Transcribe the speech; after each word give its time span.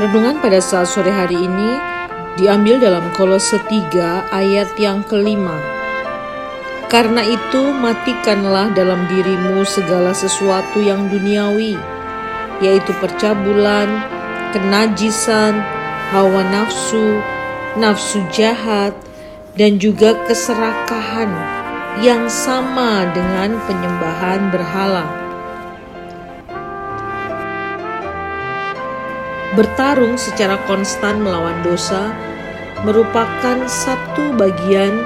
Renungan 0.00 0.40
pada 0.40 0.64
saat 0.64 0.88
sore 0.88 1.12
hari 1.12 1.36
ini 1.36 1.76
diambil 2.40 2.80
dalam 2.80 3.12
Kolose 3.12 3.60
3 3.68 4.32
ayat 4.32 4.72
yang 4.80 5.04
kelima. 5.04 5.52
Karena 6.88 7.20
itu 7.20 7.68
matikanlah 7.68 8.72
dalam 8.72 9.04
dirimu 9.12 9.60
segala 9.68 10.16
sesuatu 10.16 10.80
yang 10.80 11.12
duniawi, 11.12 11.76
yaitu 12.64 12.96
percabulan, 12.96 14.00
kenajisan, 14.56 15.60
hawa 16.16 16.48
nafsu, 16.48 17.20
nafsu 17.76 18.24
jahat, 18.32 18.96
dan 19.60 19.76
juga 19.76 20.16
keserakahan 20.24 21.28
yang 22.00 22.24
sama 22.32 23.04
dengan 23.12 23.60
penyembahan 23.68 24.48
berhala. 24.48 25.29
Bertarung 29.60 30.16
secara 30.16 30.56
konstan 30.64 31.20
melawan 31.20 31.60
dosa 31.60 32.16
merupakan 32.80 33.60
satu 33.68 34.32
bagian 34.32 35.04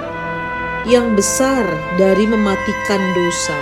yang 0.87 1.19
besar 1.19 1.66
dari 1.98 2.23
mematikan 2.23 3.02
dosa. 3.19 3.59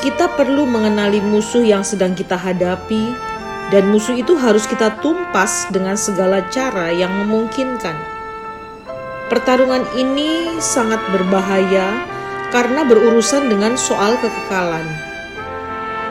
Kita 0.00 0.32
perlu 0.32 0.64
mengenali 0.64 1.20
musuh 1.20 1.60
yang 1.60 1.84
sedang 1.84 2.16
kita 2.16 2.40
hadapi, 2.40 3.12
dan 3.68 3.92
musuh 3.92 4.16
itu 4.16 4.32
harus 4.32 4.64
kita 4.64 4.96
tumpas 5.04 5.68
dengan 5.68 6.00
segala 6.00 6.40
cara 6.48 6.88
yang 6.88 7.12
memungkinkan. 7.12 8.00
Pertarungan 9.28 9.84
ini 9.92 10.56
sangat 10.56 11.04
berbahaya 11.12 12.00
karena 12.48 12.80
berurusan 12.80 13.52
dengan 13.52 13.76
soal 13.76 14.16
kekekalan 14.24 15.07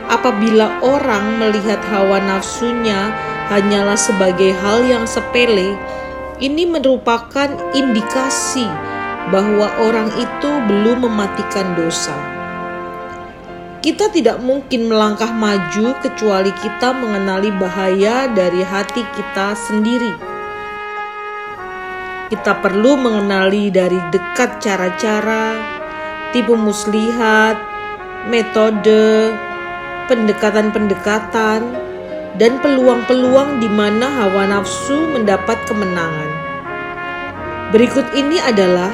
apabila 0.08 0.80
orang 0.80 1.36
melihat 1.36 1.78
hawa 1.92 2.18
nafsunya 2.24 3.12
hanyalah 3.52 3.96
sebagai 3.96 4.56
hal 4.60 4.84
yang 4.84 5.04
sepele, 5.04 5.76
ini 6.40 6.64
merupakan 6.64 7.48
indikasi 7.76 8.66
bahwa 9.28 9.68
orang 9.84 10.08
itu 10.16 10.50
belum 10.68 11.04
mematikan 11.04 11.76
dosa. 11.76 12.16
Kita 13.78 14.10
tidak 14.10 14.42
mungkin 14.42 14.90
melangkah 14.90 15.30
maju 15.30 15.94
kecuali 16.02 16.50
kita 16.50 16.92
mengenali 16.92 17.54
bahaya 17.54 18.26
dari 18.26 18.66
hati 18.66 19.06
kita 19.14 19.54
sendiri. 19.54 20.12
Kita 22.28 22.60
perlu 22.60 23.00
mengenali 23.00 23.72
dari 23.72 23.96
dekat 24.12 24.60
cara-cara, 24.60 25.56
tipe 26.34 26.52
muslihat, 26.52 27.56
metode, 28.28 29.32
pendekatan-pendekatan, 30.08 31.60
dan 32.38 32.62
peluang-peluang 32.62 33.58
di 33.60 33.68
mana 33.68 34.06
hawa 34.08 34.46
nafsu 34.48 35.10
mendapat 35.10 35.58
kemenangan. 35.66 36.30
Berikut 37.74 38.06
ini 38.16 38.40
adalah 38.40 38.88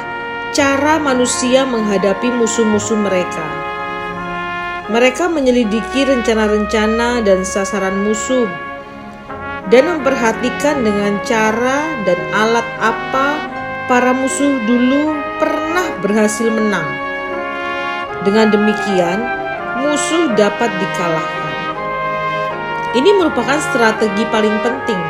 cara 0.57 0.99
manusia 0.99 1.63
menghadapi 1.63 2.27
musuh-musuh 2.35 2.99
mereka. 2.99 3.47
Mereka 4.91 5.31
menyelidiki 5.31 6.05
rencana-rencana 6.05 7.23
dan 7.25 7.47
sasaran 7.47 8.05
musuh 8.05 8.49
dan 9.73 9.89
memperhatikan 9.89 10.85
dengan 10.85 11.17
cara 11.25 12.05
dan 12.05 12.19
alat 12.37 12.67
apa 12.81 13.29
para 13.89 14.13
musuh 14.13 14.61
dulu 14.69 15.17
pernah 15.41 15.89
berhasil 16.05 16.49
menang. 16.53 16.85
Dengan 18.25 18.53
demikian, 18.53 19.19
musuh 19.79 20.35
dapat 20.39 20.71
dikalahkan. 20.79 21.45
Ini 22.95 23.11
merupakan 23.19 23.59
strategi 23.59 24.23
paling 24.31 24.55
penting. 24.63 25.03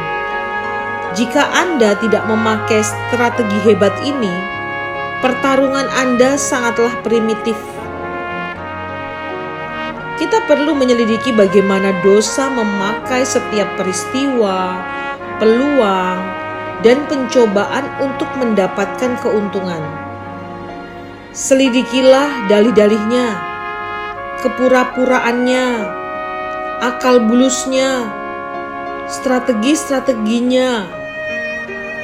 Jika 1.14 1.46
Anda 1.52 1.94
tidak 2.00 2.24
memakai 2.26 2.80
strategi 2.80 3.58
hebat 3.68 3.92
ini, 4.02 4.32
pertarungan 5.20 5.86
Anda 5.92 6.40
sangatlah 6.40 6.90
primitif. 7.04 7.54
Kita 10.16 10.48
perlu 10.48 10.72
menyelidiki 10.72 11.36
bagaimana 11.36 11.92
dosa 12.00 12.48
memakai 12.48 13.22
setiap 13.22 13.68
peristiwa, 13.76 14.80
peluang, 15.36 16.18
dan 16.80 17.04
pencobaan 17.04 17.84
untuk 18.00 18.30
mendapatkan 18.40 19.20
keuntungan. 19.20 19.82
Selidikilah 21.34 22.46
dalih-dalihnya 22.46 23.53
kepura-puraannya, 24.44 25.88
akal 26.84 27.24
bulusnya, 27.24 28.12
strategi-strateginya, 29.08 30.84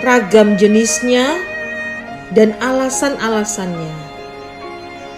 ragam 0.00 0.56
jenisnya, 0.56 1.36
dan 2.32 2.56
alasan-alasannya. 2.64 3.92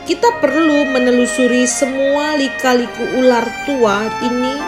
Kita 0.03 0.43
perlu 0.43 0.91
menelusuri 0.91 1.63
semua 1.71 2.35
lika-liku 2.35 3.23
ular 3.23 3.47
tua 3.71 4.11
ini 4.27 4.59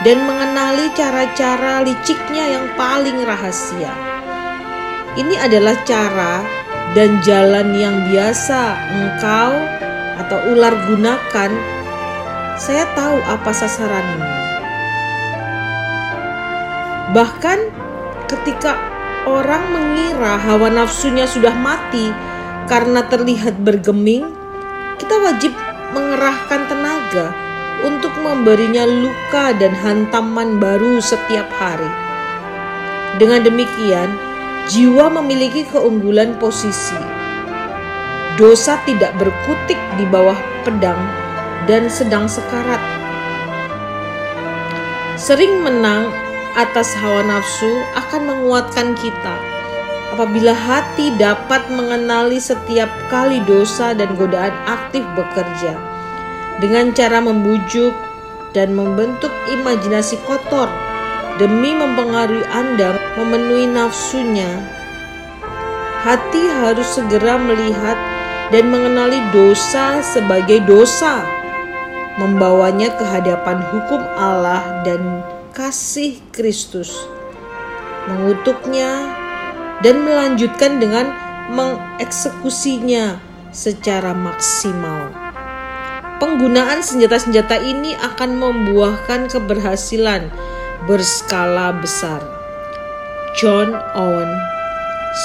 dan 0.00 0.24
mengenali 0.24 0.88
cara-cara 0.96 1.84
liciknya 1.84 2.56
yang 2.56 2.66
paling 2.80 3.20
rahasia. 3.28 3.92
Ini 5.20 5.36
adalah 5.36 5.76
cara 5.84 6.40
dan 6.96 7.20
jalan 7.20 7.76
yang 7.76 8.08
biasa 8.08 8.60
engkau 8.88 9.52
atau 10.16 10.38
ular 10.56 10.72
gunakan 10.88 11.79
saya 12.60 12.84
tahu 12.92 13.16
apa 13.24 13.56
sasaranmu. 13.56 14.28
Bahkan 17.16 17.58
ketika 18.28 18.76
orang 19.24 19.64
mengira 19.72 20.36
hawa 20.36 20.68
nafsunya 20.68 21.24
sudah 21.24 21.56
mati 21.56 22.12
karena 22.68 23.08
terlihat 23.08 23.56
bergeming, 23.64 24.28
kita 25.00 25.16
wajib 25.24 25.56
mengerahkan 25.96 26.68
tenaga 26.68 27.32
untuk 27.80 28.12
memberinya 28.20 28.84
luka 28.84 29.56
dan 29.56 29.72
hantaman 29.72 30.60
baru 30.60 31.00
setiap 31.00 31.48
hari. 31.56 31.88
Dengan 33.16 33.40
demikian, 33.40 34.12
jiwa 34.68 35.08
memiliki 35.08 35.64
keunggulan 35.64 36.36
posisi. 36.36 37.00
Dosa 38.36 38.76
tidak 38.84 39.16
berkutik 39.16 39.80
di 39.96 40.04
bawah 40.06 40.36
pedang 40.62 41.19
dan 41.70 41.86
sedang 41.86 42.26
sekarat. 42.26 42.82
Sering 45.14 45.62
menang 45.62 46.10
atas 46.58 46.98
hawa 46.98 47.22
nafsu 47.22 47.70
akan 47.94 48.26
menguatkan 48.26 48.98
kita 48.98 49.38
apabila 50.10 50.50
hati 50.50 51.14
dapat 51.14 51.62
mengenali 51.70 52.42
setiap 52.42 52.90
kali 53.06 53.38
dosa 53.46 53.94
dan 53.94 54.10
godaan 54.18 54.50
aktif 54.66 55.06
bekerja 55.14 55.78
dengan 56.58 56.90
cara 56.90 57.22
membujuk 57.22 57.94
dan 58.50 58.74
membentuk 58.74 59.30
imajinasi 59.54 60.18
kotor 60.26 60.66
demi 61.38 61.70
mempengaruhi 61.70 62.42
Anda 62.50 62.98
memenuhi 63.14 63.70
nafsunya. 63.70 64.50
Hati 66.02 66.42
harus 66.66 66.98
segera 66.98 67.38
melihat 67.38 67.94
dan 68.50 68.66
mengenali 68.66 69.22
dosa 69.30 70.02
sebagai 70.02 70.58
dosa 70.66 71.39
membawanya 72.20 72.92
ke 73.00 73.04
hadapan 73.08 73.64
hukum 73.72 74.04
Allah 74.20 74.84
dan 74.84 75.24
kasih 75.56 76.20
Kristus, 76.36 76.92
mengutuknya, 78.04 79.08
dan 79.80 80.04
melanjutkan 80.04 80.76
dengan 80.76 81.08
mengeksekusinya 81.48 83.16
secara 83.56 84.12
maksimal. 84.12 85.08
Penggunaan 86.20 86.84
senjata-senjata 86.84 87.56
ini 87.64 87.96
akan 87.96 88.36
membuahkan 88.36 89.32
keberhasilan 89.32 90.28
berskala 90.84 91.72
besar. 91.80 92.20
John 93.40 93.72
Owen 93.96 94.28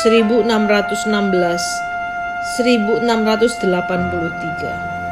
1616 0.07 0.95
1683 2.63 5.04